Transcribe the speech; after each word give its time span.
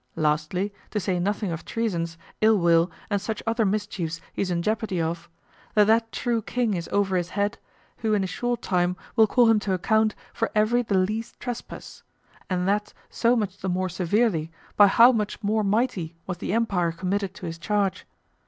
Lastly, 0.15 0.73
to 0.89 0.99
say 0.99 1.19
nothing 1.19 1.51
of 1.51 1.63
treasons, 1.63 2.17
ill 2.41 2.57
will, 2.57 2.89
and 3.11 3.21
such 3.21 3.43
other 3.45 3.65
mischiefs 3.65 4.19
he's 4.33 4.49
in 4.49 4.63
jeopardy 4.63 4.99
of, 4.99 5.29
that 5.75 5.85
that 5.85 6.11
True 6.11 6.41
King 6.41 6.73
is 6.73 6.89
over 6.91 7.15
his 7.17 7.29
head, 7.29 7.59
who 7.97 8.15
in 8.15 8.23
a 8.23 8.25
short 8.25 8.63
time 8.63 8.97
will 9.15 9.27
call 9.27 9.47
him 9.51 9.59
to 9.59 9.73
account 9.73 10.15
for 10.33 10.49
every 10.55 10.81
the 10.81 10.97
least 10.97 11.39
trespass, 11.39 12.01
and 12.49 12.67
that 12.67 12.95
so 13.11 13.35
much 13.35 13.59
the 13.59 13.69
more 13.69 13.89
severely 13.89 14.49
by 14.75 14.87
how 14.87 15.11
much 15.11 15.43
more 15.43 15.63
mighty 15.63 16.15
was 16.25 16.39
the 16.39 16.51
empire 16.51 16.91
committed 16.91 17.35
to 17.35 17.45
his 17.45 17.59
charge. 17.59 18.07